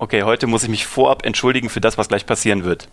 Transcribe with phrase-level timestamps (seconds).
[0.00, 2.88] Okay, heute muss ich mich vorab entschuldigen für das, was gleich passieren wird.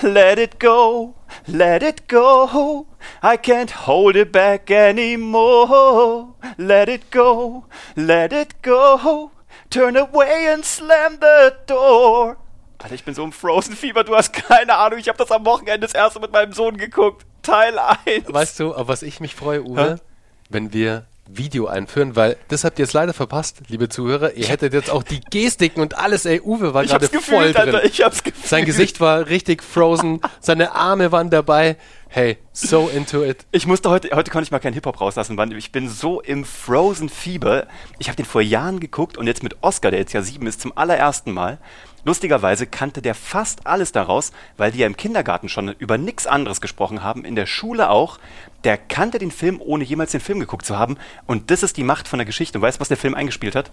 [0.00, 1.14] Let it go,
[1.46, 2.86] let it go.
[3.22, 6.28] I can't hold it back anymore.
[6.56, 7.64] Let it go,
[7.96, 9.32] let it go.
[9.70, 12.36] Turn away and slam the door.
[12.78, 15.00] Alter, ich bin so im Frozen-Fieber, du hast keine Ahnung.
[15.00, 17.26] Ich habe das am Wochenende das erste mit meinem Sohn geguckt.
[17.42, 18.32] Teil 1.
[18.32, 19.94] Weißt du, auf was ich mich freue, Uwe?
[19.94, 20.02] Hä?
[20.48, 24.34] Wenn wir Video einführen, weil das habt ihr jetzt leider verpasst, liebe Zuhörer.
[24.34, 27.74] Ihr hättet jetzt auch die Gestiken und alles, ey, Uwe war gerade voll drin.
[27.74, 28.46] Alter, ich hab's gefühlt.
[28.46, 31.76] Sein Gesicht war richtig frozen, seine Arme waren dabei.
[32.14, 33.44] Hey, so into it.
[33.50, 36.44] Ich musste heute, heute konnte ich mal keinen Hip-Hop rauslassen, weil ich bin so im
[36.44, 37.66] Frozen-Fieber.
[37.98, 40.60] Ich habe den vor Jahren geguckt und jetzt mit Oscar, der jetzt ja sieben ist,
[40.60, 41.58] zum allerersten Mal.
[42.04, 46.60] Lustigerweise kannte der fast alles daraus, weil die ja im Kindergarten schon über nichts anderes
[46.60, 48.20] gesprochen haben, in der Schule auch.
[48.62, 50.98] Der kannte den Film, ohne jemals den Film geguckt zu haben.
[51.26, 52.58] Und das ist die Macht von der Geschichte.
[52.58, 53.72] Und weißt du, was der Film eingespielt hat?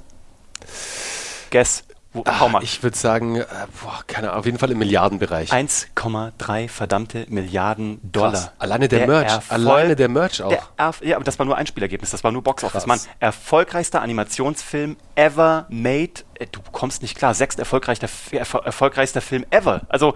[1.51, 1.83] Guess.
[2.13, 3.45] Wo, Ach, ich würde sagen, äh,
[3.81, 5.53] boah, keine Ahnung, auf jeden Fall im Milliardenbereich.
[5.53, 8.31] 1,3 verdammte Milliarden Dollar.
[8.31, 8.51] Krass.
[8.59, 10.49] Alleine der, der Merch, Erfolg, alleine der Merch auch.
[10.49, 12.85] Der ja, aber das war nur ein Spielergebnis, das war nur Boxoffice.
[12.85, 16.23] Mann, erfolgreichster Animationsfilm ever made.
[16.33, 19.81] Äh, du kommst nicht klar, sechst erfolgreichster, erfolgreichster Film ever.
[19.87, 20.13] Also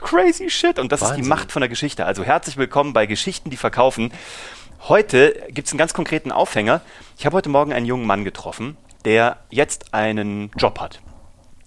[0.00, 0.80] crazy shit.
[0.80, 1.20] Und das Wahnsinn.
[1.20, 2.06] ist die Macht von der Geschichte.
[2.06, 4.12] Also herzlich willkommen bei Geschichten, die verkaufen.
[4.88, 6.80] Heute gibt es einen ganz konkreten Aufhänger.
[7.18, 11.00] Ich habe heute Morgen einen jungen Mann getroffen, der jetzt einen Job hat.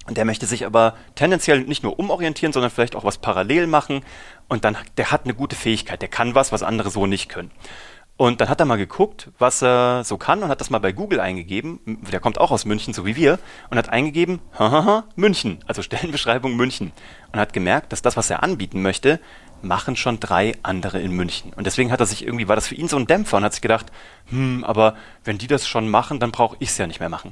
[0.06, 4.04] Und der möchte sich aber tendenziell nicht nur umorientieren, sondern vielleicht auch was parallel machen.
[4.50, 7.52] Und dann, der hat eine gute Fähigkeit, der kann was, was andere so nicht können.
[8.16, 10.92] Und dann hat er mal geguckt, was er so kann und hat das mal bei
[10.92, 11.80] Google eingegeben.
[12.12, 13.40] Der kommt auch aus München, so wie wir,
[13.72, 16.92] und hat eingegeben, hahaha, München, also Stellenbeschreibung München.
[17.32, 19.20] Und hat gemerkt, dass das, was er anbieten möchte,
[19.64, 21.54] machen schon drei andere in München.
[21.54, 23.54] Und deswegen hat er sich irgendwie, war das für ihn so ein Dämpfer und hat
[23.54, 23.92] sich gedacht,
[24.30, 27.32] hm, aber wenn die das schon machen, dann brauche ich es ja nicht mehr machen.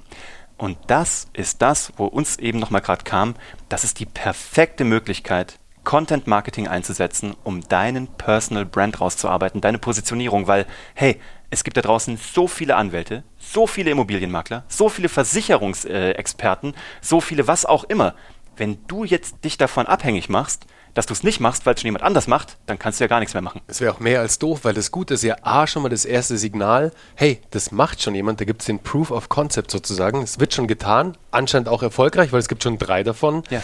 [0.61, 3.33] Und das ist das, wo uns eben nochmal gerade kam,
[3.67, 10.45] das ist die perfekte Möglichkeit, Content Marketing einzusetzen, um deinen Personal Brand rauszuarbeiten, deine Positionierung,
[10.45, 11.19] weil, hey,
[11.49, 17.47] es gibt da draußen so viele Anwälte, so viele Immobilienmakler, so viele Versicherungsexperten, so viele
[17.47, 18.13] was auch immer.
[18.55, 21.87] Wenn du jetzt dich davon abhängig machst, dass du es nicht machst, weil es schon
[21.87, 23.61] jemand anders macht, dann kannst du ja gar nichts mehr machen.
[23.67, 26.05] Es wäre auch mehr als doof, weil das Gute ist ja A, schon mal das
[26.05, 30.21] erste Signal, hey, das macht schon jemand, da gibt es den Proof of Concept sozusagen.
[30.21, 33.43] Es wird schon getan, anscheinend auch erfolgreich, weil es gibt schon drei davon.
[33.49, 33.61] Ja.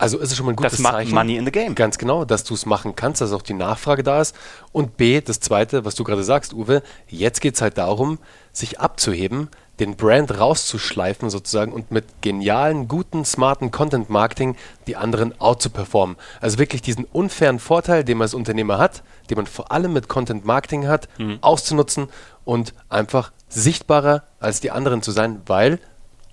[0.00, 1.14] Also ist es schon mal ein gutes das macht Zeichen.
[1.14, 1.74] Money in the game.
[1.74, 4.34] Ganz genau, dass du es machen kannst, dass auch die Nachfrage da ist.
[4.72, 8.18] Und B, das zweite, was du gerade sagst, Uwe, jetzt geht es halt darum,
[8.50, 9.50] sich abzuheben,
[9.80, 15.70] den Brand rauszuschleifen sozusagen und mit genialen, guten, smarten Content Marketing die anderen out zu
[15.70, 16.16] performen.
[16.40, 20.08] Also wirklich diesen unfairen Vorteil, den man als Unternehmer hat, den man vor allem mit
[20.08, 21.38] Content Marketing hat, mhm.
[21.40, 22.08] auszunutzen
[22.44, 25.80] und einfach sichtbarer als die anderen zu sein, weil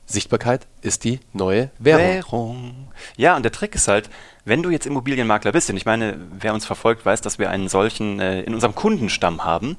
[0.07, 2.01] Sichtbarkeit ist die neue Währung.
[2.01, 2.88] Währung.
[3.18, 4.09] Ja, und der Trick ist halt,
[4.45, 7.68] wenn du jetzt Immobilienmakler bist, und ich meine, wer uns verfolgt, weiß, dass wir einen
[7.68, 9.78] solchen äh, in unserem Kundenstamm haben,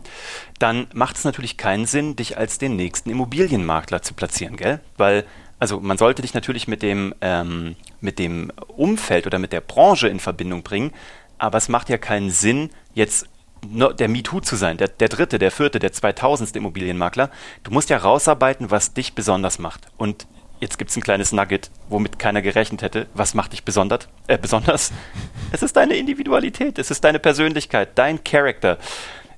[0.59, 4.81] dann macht es natürlich keinen Sinn, dich als den nächsten Immobilienmakler zu platzieren, gell?
[4.97, 5.25] Weil
[5.59, 10.09] also man sollte dich natürlich mit dem, ähm, mit dem Umfeld oder mit der Branche
[10.09, 10.93] in Verbindung bringen,
[11.38, 13.27] aber es macht ja keinen Sinn, jetzt
[13.62, 17.30] der MeToo zu sein, der, der dritte, der vierte, der zweitausendste Immobilienmakler.
[17.64, 19.88] Du musst ja rausarbeiten, was dich besonders macht.
[19.96, 20.26] Und
[20.60, 23.06] jetzt gibt es ein kleines Nugget, womit keiner gerechnet hätte.
[23.14, 24.08] Was macht dich besonders?
[24.26, 24.92] Äh, besonders?
[25.50, 28.76] Es ist deine Individualität, es ist deine Persönlichkeit, dein Charakter.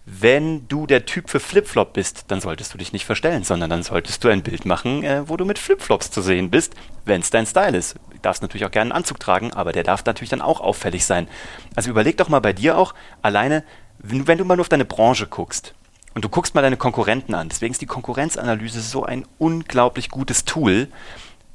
[0.04, 3.84] Wenn du der Typ für Flipflop bist, dann solltest du dich nicht verstellen, sondern dann
[3.84, 7.30] solltest du ein Bild machen, äh, wo du mit Flipflops zu sehen bist, wenn es
[7.30, 7.94] dein Style ist.
[7.94, 11.04] Du darfst natürlich auch gerne einen Anzug tragen, aber der darf natürlich dann auch auffällig
[11.04, 11.28] sein.
[11.76, 13.62] Also überleg doch mal bei dir auch, alleine
[14.02, 15.74] wenn, du mal nur auf deine Branche guckst
[16.14, 20.44] und du guckst mal deine Konkurrenten an, deswegen ist die Konkurrenzanalyse so ein unglaublich gutes
[20.44, 20.88] Tool.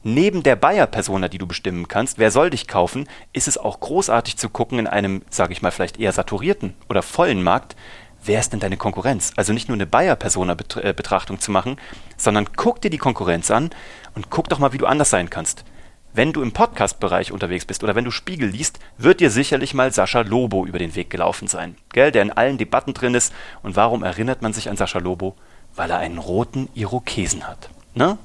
[0.03, 4.37] Neben der Buyer-Persona, die du bestimmen kannst, wer soll dich kaufen, ist es auch großartig
[4.37, 7.75] zu gucken in einem, sage ich mal, vielleicht eher saturierten oder vollen Markt,
[8.23, 9.33] wer ist denn deine Konkurrenz?
[9.35, 11.77] Also nicht nur eine Buyer-Persona-Betrachtung zu machen,
[12.17, 13.71] sondern guck dir die Konkurrenz an
[14.13, 15.65] und guck doch mal, wie du anders sein kannst
[16.15, 19.91] wenn du im Podcast-Bereich unterwegs bist oder wenn du Spiegel liest, wird dir sicherlich mal
[19.91, 23.33] Sascha Lobo über den Weg gelaufen sein, gell, der in allen Debatten drin ist.
[23.63, 25.35] Und warum erinnert man sich an Sascha Lobo?
[25.75, 27.69] Weil er einen roten Irokesen hat.
[27.93, 28.17] Ne?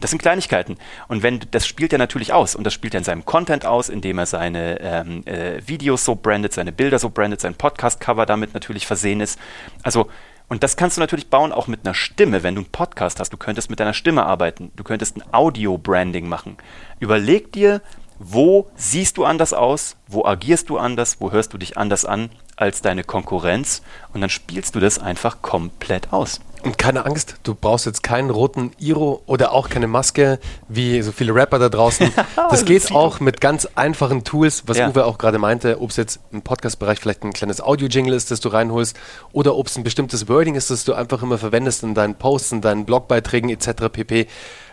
[0.00, 0.76] Das sind Kleinigkeiten.
[1.08, 3.88] Und wenn das spielt er natürlich aus und das spielt er in seinem Content aus,
[3.88, 8.54] indem er seine ähm, äh, Videos so brandet, seine Bilder so brandet, sein Podcast-Cover damit
[8.54, 9.38] natürlich versehen ist.
[9.82, 10.08] Also
[10.50, 13.32] und das kannst du natürlich bauen auch mit einer Stimme, wenn du einen Podcast hast.
[13.32, 14.72] Du könntest mit deiner Stimme arbeiten.
[14.74, 16.56] Du könntest ein Audio-Branding machen.
[16.98, 17.80] Überleg dir,
[18.18, 22.30] wo siehst du anders aus, wo agierst du anders, wo hörst du dich anders an
[22.56, 23.82] als deine Konkurrenz
[24.12, 26.40] und dann spielst du das einfach komplett aus.
[26.62, 31.10] Und keine Angst, du brauchst jetzt keinen roten Iro oder auch keine Maske, wie so
[31.10, 32.10] viele Rapper da draußen.
[32.50, 34.88] Das geht auch mit ganz einfachen Tools, was Ja.
[34.88, 38.40] Uwe auch gerade meinte, ob es jetzt im Podcast-Bereich vielleicht ein kleines Audio-Jingle ist, das
[38.40, 38.98] du reinholst,
[39.32, 42.52] oder ob es ein bestimmtes Wording ist, das du einfach immer verwendest in deinen Posts,
[42.52, 43.88] in deinen Blogbeiträgen etc.
[43.92, 44.26] pp.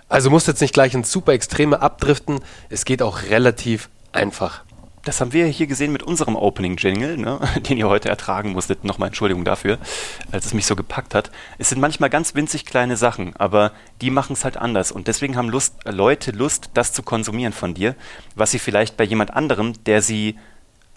[0.09, 2.39] Also musst jetzt nicht gleich ins super Extreme abdriften,
[2.69, 4.63] es geht auch relativ einfach.
[5.07, 7.39] Das haben wir hier gesehen mit unserem Opening-Jingle, ne,
[7.69, 8.83] den ihr heute ertragen musstet.
[8.83, 9.77] Nochmal Entschuldigung dafür,
[10.33, 11.31] als es mich so gepackt hat.
[11.57, 13.71] Es sind manchmal ganz winzig kleine Sachen, aber
[14.01, 14.91] die machen es halt anders.
[14.91, 17.95] Und deswegen haben Lust, äh, Leute Lust, das zu konsumieren von dir,
[18.35, 20.37] was sie vielleicht bei jemand anderem, der sie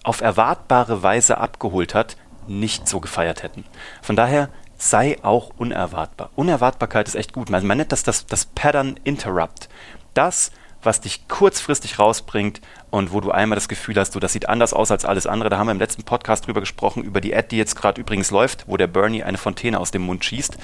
[0.03, 2.17] auf erwartbare Weise abgeholt hat,
[2.49, 3.65] nicht so gefeiert hätten.
[4.03, 6.31] Von daher sei auch unerwartbar.
[6.35, 7.49] Unerwartbarkeit ist echt gut.
[7.49, 9.69] Man, man nennt das, das das Pattern Interrupt.
[10.15, 10.51] Das,
[10.83, 12.61] was dich kurzfristig rausbringt
[12.91, 15.51] und wo du einmal das Gefühl hast, du, das sieht anders aus als alles andere.
[15.51, 18.31] Da haben wir im letzten Podcast drüber gesprochen, über die Ad, die jetzt gerade übrigens
[18.31, 20.57] läuft, wo der Bernie eine Fontäne aus dem Mund schießt.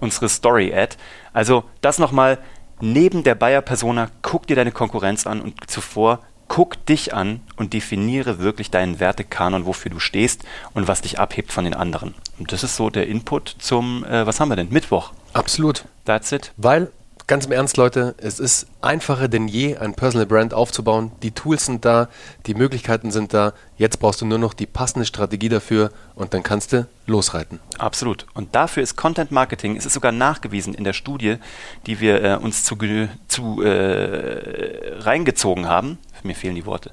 [0.00, 0.96] Unsere Story-Ad.
[1.32, 2.38] Also das nochmal
[2.80, 8.38] neben der Bayer-Persona, guck dir deine Konkurrenz an und zuvor guck dich an und definiere
[8.38, 10.44] wirklich deinen Wertekanon, wofür du stehst
[10.74, 12.14] und was dich abhebt von den anderen.
[12.38, 14.68] Und das ist so der Input zum, äh, was haben wir denn?
[14.70, 15.12] Mittwoch.
[15.32, 15.84] Absolut.
[16.04, 16.52] That's it.
[16.56, 16.92] Weil,
[17.26, 21.12] ganz im Ernst, Leute, es ist einfacher denn je, ein Personal Brand aufzubauen.
[21.22, 22.08] Die Tools sind da,
[22.46, 23.52] die Möglichkeiten sind da.
[23.76, 27.60] Jetzt brauchst du nur noch die passende Strategie dafür und dann kannst du losreiten.
[27.78, 28.26] Absolut.
[28.34, 31.36] Und dafür ist Content Marketing, es ist sogar nachgewiesen in der Studie,
[31.86, 32.76] die wir äh, uns zu,
[33.28, 35.98] zu äh, reingezogen haben.
[36.22, 36.90] Mir fehlen die Worte.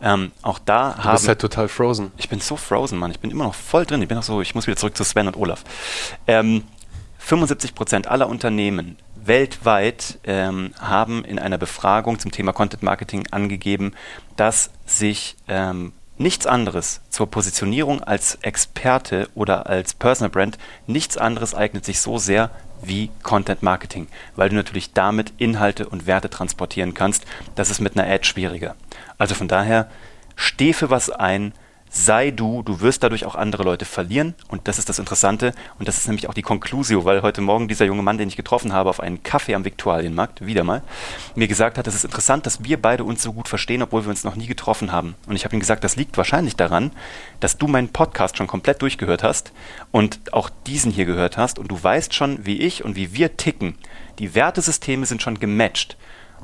[0.00, 1.12] Ähm, auch da Du haben.
[1.14, 2.12] bist halt total frozen.
[2.16, 3.10] Ich bin so frozen, Mann.
[3.10, 4.00] Ich bin immer noch voll drin.
[4.02, 5.64] Ich bin noch so, ich muss wieder zurück zu Sven und Olaf.
[6.28, 6.62] Ähm,
[7.18, 13.92] 75 Prozent aller Unternehmen weltweit ähm, haben in einer Befragung zum Thema Content Marketing angegeben,
[14.36, 21.54] dass sich ähm, nichts anderes zur Positionierung als Experte oder als Personal Brand, nichts anderes
[21.54, 22.50] eignet sich so sehr
[22.82, 27.24] wie Content Marketing, weil du natürlich damit Inhalte und Werte transportieren kannst.
[27.54, 28.76] Das ist mit einer Ad schwieriger.
[29.16, 29.90] Also von daher,
[30.36, 31.52] steh für was ein,
[31.90, 35.88] sei du, du wirst dadurch auch andere Leute verlieren und das ist das Interessante und
[35.88, 38.72] das ist nämlich auch die Conclusio, weil heute Morgen dieser junge Mann, den ich getroffen
[38.72, 40.82] habe auf einen Kaffee am Viktualienmarkt, wieder mal,
[41.34, 44.10] mir gesagt hat, es ist interessant, dass wir beide uns so gut verstehen, obwohl wir
[44.10, 45.14] uns noch nie getroffen haben.
[45.26, 46.92] Und ich habe ihm gesagt, das liegt wahrscheinlich daran,
[47.40, 49.52] dass du meinen Podcast schon komplett durchgehört hast
[49.90, 53.36] und auch diesen hier gehört hast und du weißt schon, wie ich und wie wir
[53.36, 53.76] ticken.
[54.18, 55.96] Die Wertesysteme sind schon gematcht.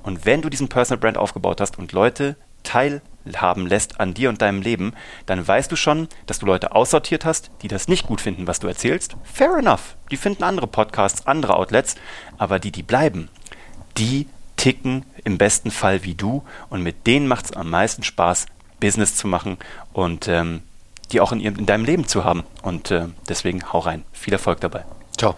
[0.03, 4.43] Und wenn du diesen Personal Brand aufgebaut hast und Leute teilhaben lässt an dir und
[4.43, 4.95] deinem Leben,
[5.27, 8.59] dann weißt du schon, dass du Leute aussortiert hast, die das nicht gut finden, was
[8.59, 9.17] du erzählst.
[9.23, 9.97] Fair enough.
[10.11, 11.95] Die finden andere Podcasts, andere Outlets,
[12.39, 13.29] aber die, die bleiben,
[13.97, 14.27] die
[14.57, 18.47] ticken im besten Fall wie du und mit denen macht es am meisten Spaß,
[18.81, 19.59] Business zu machen
[19.93, 20.63] und ähm,
[21.13, 22.45] die auch in, ihrem, in deinem Leben zu haben.
[22.63, 24.05] Und äh, deswegen hau rein.
[24.13, 24.85] Viel Erfolg dabei.
[25.17, 25.35] Ciao.